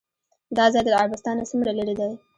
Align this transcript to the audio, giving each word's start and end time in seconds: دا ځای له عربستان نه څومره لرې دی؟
دا 0.57 0.65
ځای 0.73 0.83
له 0.91 0.97
عربستان 1.01 1.35
نه 1.39 1.45
څومره 1.49 1.71
لرې 1.77 1.93
دی؟ 1.99 2.11